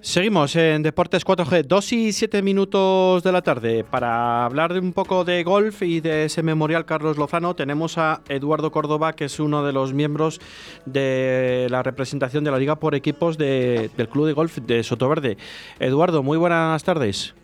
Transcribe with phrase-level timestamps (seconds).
[0.00, 3.82] Seguimos en Deportes 4G, 2 y 7 minutos de la tarde.
[3.82, 8.70] Para hablar un poco de golf y de ese memorial Carlos Lozano, tenemos a Eduardo
[8.70, 10.40] Córdoba, que es uno de los miembros
[10.86, 15.36] de la representación de la Liga por equipos del Club de Golf de Sotoverde.
[15.80, 17.34] Eduardo, muy buenas tardes.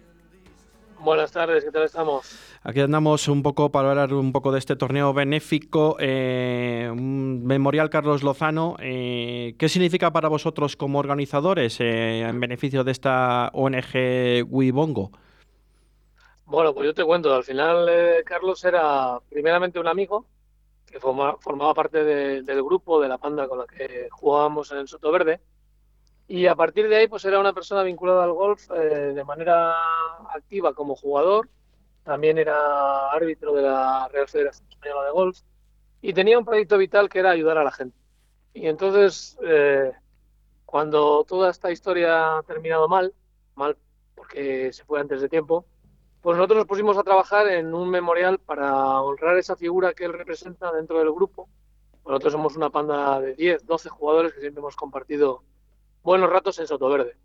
[1.01, 2.54] Buenas tardes, ¿qué tal estamos?
[2.67, 8.23] Aquí andamos un poco para hablar un poco de este torneo benéfico, eh, Memorial Carlos
[8.23, 8.77] Lozano.
[8.81, 15.11] Eh, ¿Qué significa para vosotros como organizadores eh, en beneficio de esta ONG Wibongo?
[16.47, 17.87] Bueno, pues yo te cuento, al final
[18.25, 20.25] Carlos era primeramente un amigo
[20.87, 25.43] que formaba parte del grupo, de la panda con la que jugábamos en Soto Verde.
[26.29, 29.75] Y a partir de ahí, pues era una persona vinculada al golf de manera
[30.35, 31.51] activa como jugador
[32.05, 35.41] también era árbitro de la Real Federación Española de Golf
[36.03, 37.97] y tenía un proyecto vital que era ayudar a la gente.
[38.53, 39.91] Y entonces, eh,
[40.67, 43.15] cuando toda esta historia ha terminado mal,
[43.55, 43.77] mal
[44.15, 45.67] porque se fue antes de tiempo,
[46.21, 50.13] pues nosotros nos pusimos a trabajar en un memorial para honrar esa figura que él
[50.13, 51.49] representa dentro del grupo.
[52.07, 55.43] Nosotros somos una panda de 10, 12 jugadores que siempre hemos compartido
[56.03, 57.17] buenos ratos en Sotoverde.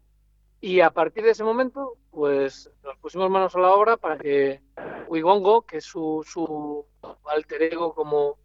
[0.62, 4.62] Y a partir de ese momento, pues nos pusimos manos a la obra para que
[5.08, 6.86] Wigongo, que es su, su
[7.26, 8.38] alter ego como,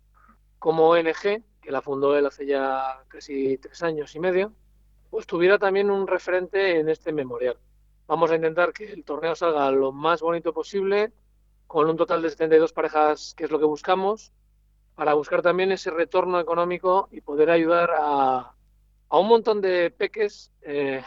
[0.61, 4.53] como ONG, que la fundó él hace ya casi tres años y medio,
[5.11, 7.59] pues tuviera también un referente en este memorial.
[8.07, 11.13] Vamos a intentar que el torneo salga lo más bonito posible,
[11.67, 14.33] con un total de 72 parejas, que es lo que buscamos,
[14.95, 18.55] para buscar también ese retorno económico y poder ayudar a,
[19.09, 21.03] a un montón de peques eh,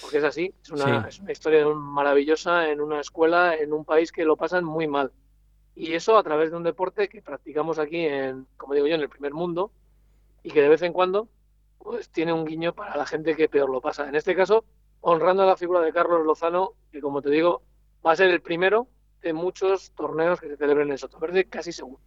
[0.00, 4.12] porque es así, es una, es una historia maravillosa en una escuela, en un país
[4.12, 5.12] que lo pasan muy mal.
[5.74, 9.00] Y eso a través de un deporte que practicamos aquí, en, como digo yo, en
[9.02, 9.70] el primer mundo,
[10.42, 11.28] y que de vez en cuando
[11.78, 14.08] pues tiene un guiño para la gente que peor lo pasa.
[14.08, 14.64] En este caso,
[15.00, 17.62] honrando a la figura de Carlos Lozano, que como te digo,
[18.04, 18.86] va a ser el primero
[19.22, 22.00] de muchos torneos que se celebren en Sotoverde, casi seguro.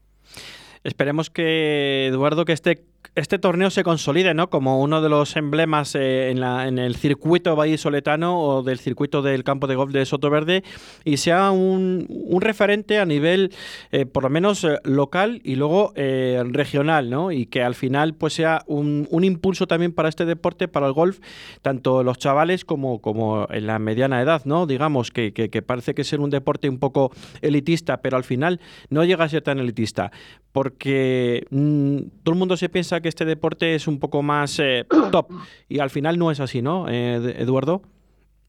[0.84, 2.86] Esperemos que, Eduardo, que este,
[3.16, 4.50] este torneo se consolide ¿no?
[4.50, 9.22] como uno de los emblemas eh, en, la, en, el circuito vallisoletano o del circuito
[9.22, 10.64] del campo de golf de Sotoverde
[11.06, 13.54] y sea un, un referente a nivel,
[13.92, 17.32] eh, por lo menos, eh, local y luego regional, ¿no?
[17.32, 20.94] y que al final pues sea un, un, impulso también para este deporte, para el
[20.94, 21.20] golf,
[21.62, 24.66] tanto los chavales como, como en la mediana edad, ¿no?
[24.66, 28.60] digamos, que, que, parece que es un deporte un poco elitista, pero al final
[28.90, 30.12] no llega a ser tan elitista
[30.54, 34.88] porque mm, todo el mundo se piensa que este deporte es un poco más eh,
[35.12, 35.32] top
[35.70, 37.84] y al final no es así, ¿no, eh, Eduardo?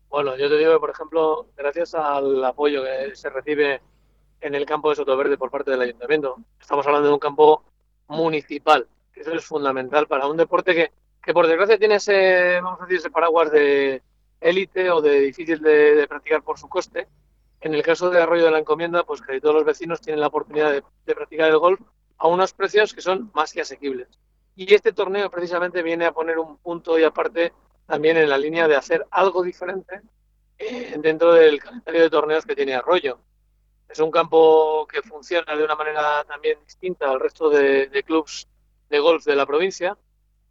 [0.09, 3.82] Bueno, yo te digo que, por ejemplo, gracias al apoyo que se recibe
[4.41, 7.62] en el campo de Sotoverde por parte del ayuntamiento, estamos hablando de un campo
[8.09, 12.81] municipal, que eso es fundamental para un deporte que, que por desgracia tiene ese, vamos
[12.81, 14.03] a decir, ese paraguas de
[14.41, 17.09] élite o de difícil de practicar por su coste,
[17.64, 20.26] en el caso de Arroyo de la Encomienda, pues que todos los vecinos tienen la
[20.26, 21.81] oportunidad de, practicar el golf
[22.19, 24.06] a unos precios que son más que asequibles.
[24.56, 27.53] Y este torneo precisamente viene a poner un punto y aparte
[27.87, 30.00] también en la línea de hacer algo diferente
[30.59, 33.19] eh, dentro del calendario de torneos que tiene Arroyo.
[33.88, 38.48] Es un campo que funciona de una manera también distinta al resto de, de clubs
[38.88, 39.97] de golf de la provincia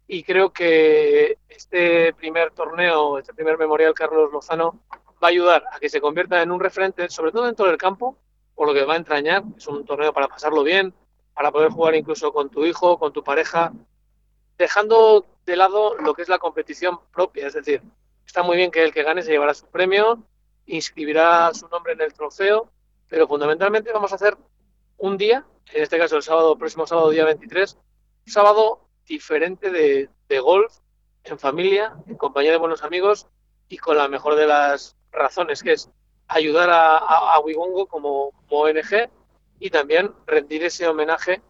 [0.06, 4.80] y creo que este primer torneo, este primer memorial Carlos Lozano
[5.22, 8.18] va a ayudar a que se convierta en un referente, sobre todo dentro del campo,
[8.54, 9.44] por lo que va a entrañar.
[9.56, 10.92] Es un torneo para pasarlo bien,
[11.32, 13.72] para poder jugar incluso con tu hijo, con tu pareja,
[14.58, 17.46] dejando de lado lo que es la competición propia.
[17.46, 17.82] Es decir,
[18.26, 20.22] está muy bien que el que gane se llevará su premio,
[20.66, 22.70] inscribirá su nombre en el trofeo,
[23.08, 24.36] pero fundamentalmente vamos a hacer
[24.96, 27.76] un día, en este caso el sábado, próximo sábado, día 23,
[28.26, 30.08] un sábado diferente de,
[30.40, 30.78] golf,
[31.24, 33.26] en familia, en compañía de buenos amigos
[33.68, 35.90] y con la mejor de las razones, que es
[36.26, 39.10] ayudar a, a, Wibongo como, ONG
[39.60, 41.42] y también rendir ese homenaje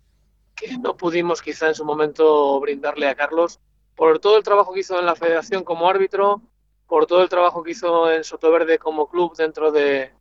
[0.54, 3.60] que no pudimos quizá en su momento brindarle a Carlos
[3.94, 6.42] por todo el trabajo que hizo en la federación como árbitro,
[6.86, 10.12] por todo el trabajo que hizo en Sotoverde como club dentro de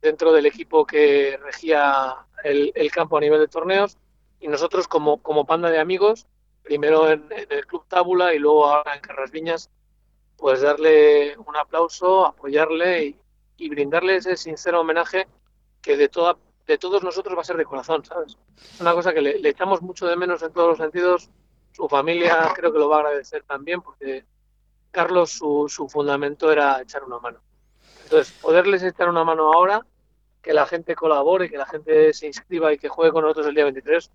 [0.00, 3.96] dentro del equipo que regía el, campo a nivel de torneos.
[4.40, 6.26] Y nosotros como, como panda de amigos,
[6.64, 9.70] primero en, en el club Tábula y luego ahora en Carras Viñas,
[10.42, 13.16] pues darle un aplauso, apoyarle
[13.56, 15.28] y, brindarle ese sincero homenaje
[15.80, 16.36] que de, toda,
[16.72, 18.38] de todos nosotros va a ser de corazón, ¿sabes?
[18.56, 21.28] Es una cosa que le, echamos mucho de menos en todos los sentidos.
[21.72, 24.24] Su familia creo que lo va a agradecer también porque
[24.90, 27.40] Carlos, su, su fundamento era echar una mano.
[28.04, 29.86] Entonces, poderles echar una mano ahora,
[30.40, 33.54] que la gente colabore, que la gente se inscriba y que juegue con nosotros el
[33.54, 34.10] día 23,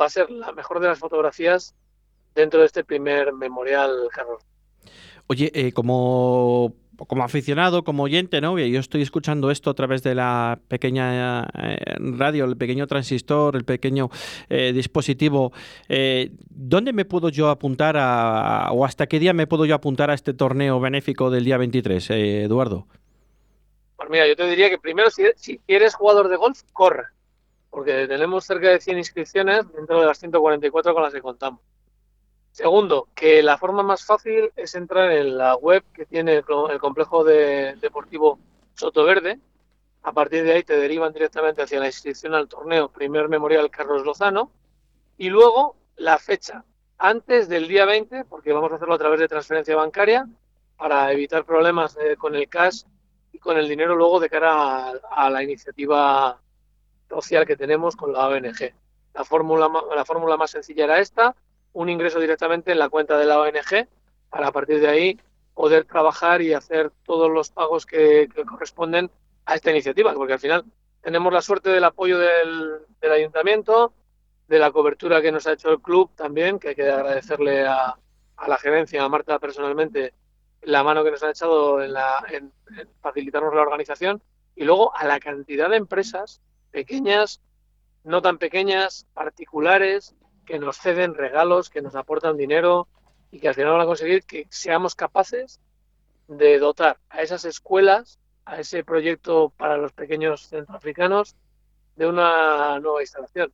[0.00, 1.74] va a ser la mejor de las fotografías
[2.34, 4.42] dentro de este primer memorial, Carlos.
[5.26, 6.74] Oye, eh, como
[7.06, 8.58] como aficionado, como oyente, ¿no?
[8.58, 13.64] Yo estoy escuchando esto a través de la pequeña eh, radio, el pequeño transistor, el
[13.64, 14.10] pequeño
[14.48, 15.52] eh, dispositivo.
[15.88, 20.10] Eh, ¿Dónde me puedo yo apuntar a, o hasta qué día me puedo yo apuntar
[20.10, 22.86] a este torneo benéfico del día 23, Eduardo?
[23.96, 27.04] Pues mira, yo te diría que primero, si, si eres jugador de golf, corre,
[27.70, 31.60] porque tenemos cerca de 100 inscripciones dentro de las 144 con las que contamos.
[32.52, 37.24] Segundo, que la forma más fácil es entrar en la web que tiene el, complejo
[37.24, 38.38] deportivo
[38.74, 39.38] Soto Verde.
[40.02, 44.04] A partir de ahí te derivan directamente hacia la inscripción al torneo Primer Memorial Carlos
[44.04, 44.50] Lozano.
[45.16, 46.64] Y luego la fecha,
[46.96, 50.26] antes del día 20, porque vamos a hacerlo a través de transferencia bancaria
[50.76, 52.82] para evitar problemas eh, con el cash
[53.32, 56.40] y con el dinero luego de cara a, la iniciativa
[57.08, 58.72] social que tenemos con la ONG.
[59.14, 61.34] La fórmula, la fórmula más sencilla era esta,
[61.78, 63.86] un ingreso directamente en la cuenta de la ONG
[64.30, 65.20] para a partir de ahí
[65.54, 69.08] poder trabajar y hacer todos los pagos que, corresponden
[69.46, 70.64] a esta iniciativa, porque al final
[71.00, 73.94] tenemos la suerte del apoyo del, ayuntamiento,
[74.48, 77.96] de la cobertura que nos ha hecho el club también, que hay que agradecerle a,
[78.48, 80.14] la gerencia, a Marta personalmente,
[80.62, 82.52] la mano que nos ha echado en, la, en
[83.00, 84.20] facilitarnos la organización,
[84.56, 86.40] y luego a la cantidad de empresas
[86.72, 87.40] pequeñas,
[88.02, 90.16] no tan pequeñas, particulares,
[90.48, 92.88] que nos ceden regalos, que nos aportan dinero
[93.30, 95.60] y que al final van a conseguir que seamos capaces
[96.26, 101.36] de dotar a esas escuelas, a ese proyecto para los pequeños centroafricanos,
[101.96, 103.52] de una nueva instalación,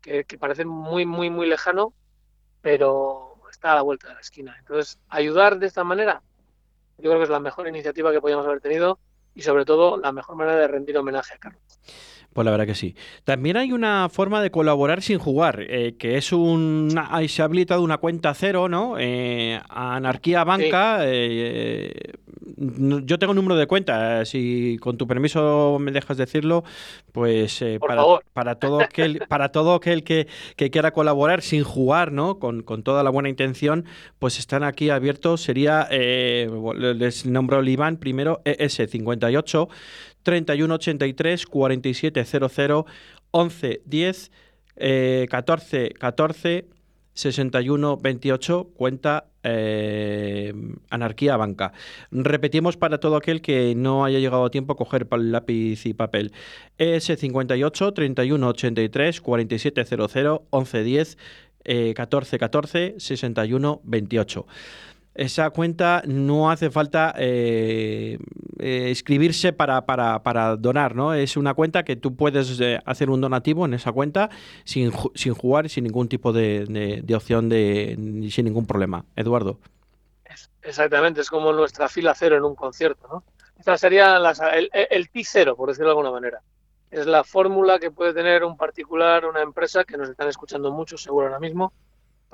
[0.00, 1.92] que, parece muy, muy, muy lejano,
[2.60, 4.54] pero está a la vuelta de la esquina.
[4.60, 6.22] Entonces, ayudar de esta manera,
[6.98, 9.00] yo creo que es la mejor iniciativa que podíamos haber tenido
[9.34, 11.80] y sobre todo la mejor manera de rendir homenaje a Carlos.
[12.36, 12.94] Pues la verdad que sí.
[13.24, 16.90] También hay una forma de colaborar sin jugar, eh, que es un...
[17.28, 18.96] se ha habilitado una cuenta cero, ¿no?
[18.98, 20.98] Eh, Anarquía Banca.
[21.00, 21.94] Eh,
[22.58, 26.62] yo tengo un número de cuenta, si con tu permiso me dejas decirlo,
[27.12, 28.02] pues para,
[28.34, 32.38] para, todo aquel, para todo aquel que, que, quiera colaborar sin jugar, ¿no?
[32.38, 33.86] Con, con, toda la buena intención,
[34.18, 35.40] pues están aquí abiertos.
[35.40, 39.68] Sería, les nombro el IBAN primero, ES58
[40.26, 41.46] 3183
[42.26, 42.84] 4700
[43.30, 44.30] 11 10
[45.28, 46.66] 14 14
[47.16, 50.52] 61 28 cuenta eh,
[50.90, 51.72] Anarquía Banca.
[52.10, 56.32] Repetimos para todo aquel que no haya llegado a tiempo a coger lápiz y papel.
[56.78, 61.18] ES58 31 83 4700 11 10
[61.94, 64.46] 14 14 61 28
[65.16, 68.18] esa cuenta no hace falta eh,
[68.58, 71.14] eh, inscribirse para, para, para, donar, ¿no?
[71.14, 74.30] Es una cuenta que tú puedes eh, hacer un donativo en esa cuenta
[74.64, 76.66] sin, sin jugar, sin ningún tipo de,
[77.02, 79.04] de, opción de, sin ningún problema.
[79.16, 79.58] Eduardo.
[80.62, 83.24] Exactamente, es como nuestra fila cero en un concierto, ¿no?
[83.58, 86.42] Esta sería el, el T0, por decirlo de alguna manera.
[86.90, 90.98] Es la fórmula que puede tener un particular, una empresa, que nos están escuchando mucho,
[90.98, 91.72] seguro ahora mismo,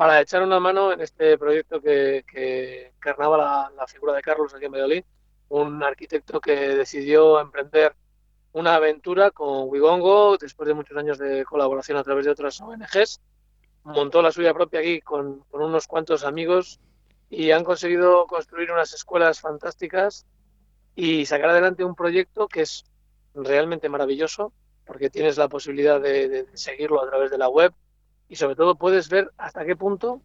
[0.02, 4.64] para echar una mano en este proyecto que, que encarnaba la, figura de Carlos aquí
[4.64, 5.04] en Medellín,
[5.49, 7.94] un arquitecto que decidió emprender
[8.50, 13.20] una aventura con Wigongo después de muchos años de colaboración a través de otras ONGs.
[13.84, 16.81] Montó la suya propia aquí con, con unos cuantos amigos
[17.31, 20.26] y han conseguido construir unas escuelas fantásticas
[20.96, 22.87] y sacar adelante un proyecto que es
[23.37, 24.52] realmente maravilloso
[24.85, 27.73] porque tienes la posibilidad de seguirlo a través de la web,
[28.32, 30.22] y sobre todo puedes ver hasta qué punto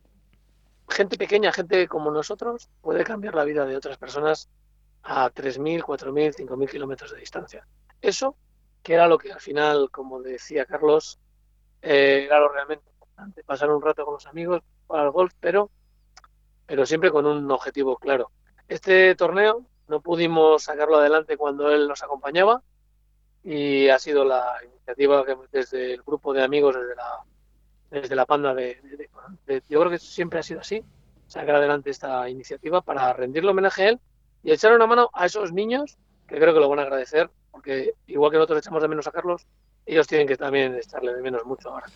[0.87, 4.49] gente pequeña, gente como nosotros, puede cambiar la vida de otras personas
[5.03, 7.67] a 3.000, 4.000, 5.000 kilómetros de distancia.
[8.01, 8.37] Eso,
[8.81, 11.19] que era lo que al final, como decía Carlos,
[11.81, 15.69] eh, era lo realmente importante, pasar un rato con los amigos, para el golf, pero,
[16.65, 18.31] pero siempre con un objetivo claro.
[18.69, 22.63] Este torneo no pudimos sacarlo adelante cuando él nos acompañaba
[23.43, 27.25] y ha sido la iniciativa que desde el grupo de amigos, desde la
[27.89, 28.79] desde la panda de,
[29.69, 30.83] Yo creo que siempre ha sido así,
[31.27, 33.99] sacar adelante esta iniciativa para rendirle homenaje a él
[34.43, 37.93] y echar una mano a esos niños que creo que lo van a agradecer, porque
[38.07, 39.47] igual que nosotros echamos de menos a Carlos,
[39.85, 41.87] ellos tienen que también echarle de menos mucho ahora.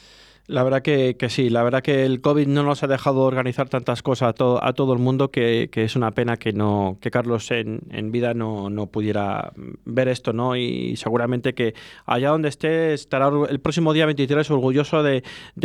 [0.52, 4.04] La verdad que, sí, la verdad que el COVID no nos ha dejado organizar tantas
[4.04, 8.34] cosas a, todo el mundo que, es una pena que no que Carlos en, vida
[8.34, 9.54] no, pudiera
[9.86, 10.58] ver esto, ¿no?
[10.58, 11.74] Y seguramente que
[12.06, 15.24] allá donde esté estará el próximo día 23 orgulloso de,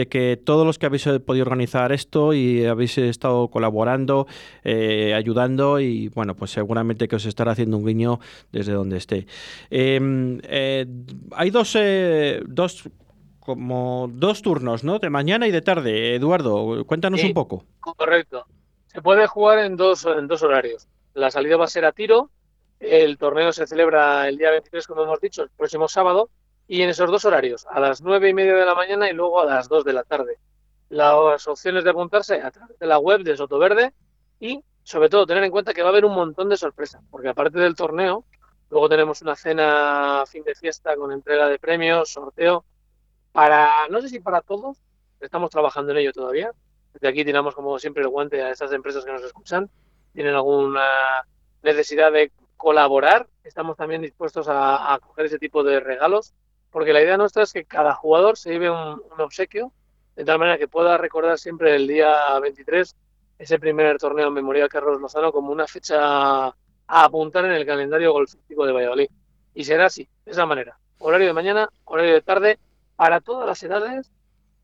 [0.09, 4.29] que todos los que habéis podido organizar esto y habéis estado colaborando,
[4.63, 8.21] eh, ayudando y bueno, pues seguramente que os estará haciendo un guiño
[8.53, 9.27] desde donde esté.
[9.69, 10.87] Em, eh,
[11.33, 12.89] hay dos, eh, dos
[13.47, 14.99] como dos turnos, ¿no?
[14.99, 16.17] De mañana y de tarde.
[16.17, 17.65] Eduardo, cuéntanos un poco.
[17.81, 18.45] Correcto.
[18.89, 20.89] Se puede jugar en dos, en dos horarios.
[21.15, 22.31] La salida va a ser a tiro.
[22.81, 26.29] El torneo se celebra el día 23, como hemos dicho, el próximo sábado,
[26.67, 29.41] y en esos dos horarios, a las nueve y media de la mañana y luego
[29.41, 30.39] a las 2 de la tarde.
[30.89, 33.93] Las opciones de apuntarse a través de la web de Sotoverde
[34.41, 37.29] y, sobre todo, tener en cuenta que va a haber un montón de sorpresas, porque
[37.29, 38.25] aparte del torneo,
[38.71, 42.65] luego tenemos una cena fin de fiesta con entrega de premios, sorteo,
[43.37, 44.79] para, no sé si para todos,
[45.21, 46.53] estamos trabajando en ello todavía.
[46.95, 49.69] Desde aquí tiramos, como siempre, el guante a estas empresas que nos escuchan.
[50.15, 50.89] Tienen alguna
[51.63, 56.33] necesidad de colaborar, estamos también dispuestos a, coger ese tipo de regalos,
[56.71, 59.71] porque la idea nuestra es que cada jugador se lleve un, obsequio,
[60.15, 62.97] de tal manera que pueda recordar siempre el día 23
[63.39, 66.55] ese primer torneo Memorial Carlos Lozano como una fecha a
[66.87, 69.09] apuntar en el calendario golfístico de Valladolid.
[69.53, 70.79] Y será así, de esa manera.
[71.01, 72.59] Horario de mañana, horario de tarde,
[72.97, 74.11] para todas las edades,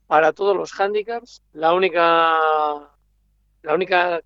[0.07, 1.43] para todos los handicaps.
[1.53, 2.39] La única,
[3.63, 4.21] la única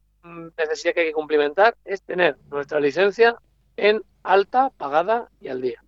[0.57, 3.37] necesidad que hay que cumplimentar es tener nuestra licencia
[3.77, 5.83] en alta, pagada y al día.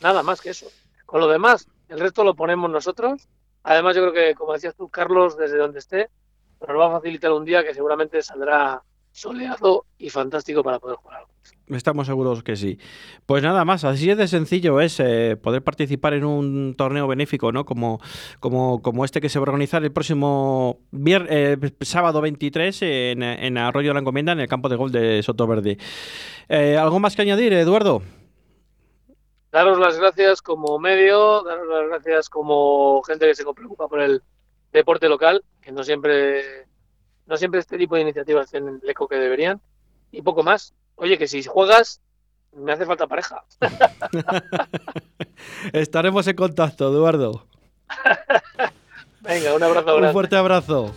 [0.00, 0.66] Nada más que eso.
[1.06, 3.28] Con lo demás, el resto lo ponemos nosotros.
[3.62, 6.10] Además, yo creo que, como decías tú, Carlos, desde donde esté,
[6.66, 8.82] nos va a facilitar un día que seguramente saldrá
[9.18, 11.26] soleado y fantástico para poder jugar
[11.68, 12.78] Estamos seguros que sí.
[13.26, 17.52] Pues nada más, así es de sencillo es eh, poder participar en un torneo benéfico,
[17.52, 17.66] ¿no?
[17.66, 18.00] Como,
[18.40, 23.58] como, como este que se va a organizar el próximo eh, sábado 23 en, en,
[23.58, 25.76] Arroyo de la Encomienda, en el campo de gol de Soto Verde.
[26.48, 28.02] Eh, ¿Algo más que añadir, Eduardo?
[29.52, 34.22] Daros las gracias como medio, daros las gracias como gente que se preocupa por el
[34.72, 36.67] deporte local, que no siempre
[37.28, 39.60] no siempre este tipo de iniciativas tienen el eco que deberían.
[40.10, 40.74] Y poco más.
[40.96, 42.00] Oye, que si juegas,
[42.56, 43.44] me hace falta pareja.
[45.72, 47.46] Estaremos en contacto, Eduardo.
[49.20, 49.96] Venga, un abrazo.
[49.98, 50.94] Un fuerte abrazo.